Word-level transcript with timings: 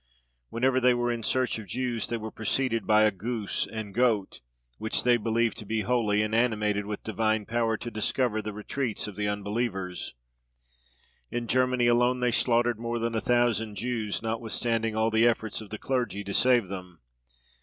Whenever 0.49 0.79
they 0.79 0.95
were 0.95 1.11
in 1.11 1.21
search 1.21 1.59
of 1.59 1.67
Jews, 1.67 2.07
they 2.07 2.17
were 2.17 2.31
preceded 2.31 2.87
by 2.87 3.03
a 3.03 3.11
goose 3.11 3.67
and 3.71 3.93
goat, 3.93 4.41
which 4.79 5.03
they 5.03 5.15
believed 5.15 5.57
to 5.59 5.65
be 5.67 5.81
holy, 5.81 6.23
and 6.23 6.33
animated 6.33 6.87
with 6.87 7.03
divine 7.03 7.45
power 7.45 7.77
to 7.77 7.91
discover 7.91 8.41
the 8.41 8.51
retreats 8.51 9.05
of 9.05 9.15
the 9.15 9.27
unbelievers. 9.27 10.15
In 11.29 11.45
Germany 11.45 11.85
alone 11.85 12.19
they 12.19 12.31
slaughtered 12.31 12.79
more 12.79 12.97
than 12.97 13.13
a 13.13 13.21
thousand 13.21 13.75
Jews, 13.75 14.23
notwithstanding 14.23 14.95
all 14.95 15.11
the 15.11 15.27
efforts 15.27 15.61
of 15.61 15.69
the 15.69 15.77
clergy 15.77 16.23
to 16.23 16.33
save 16.33 16.67
them. 16.67 17.01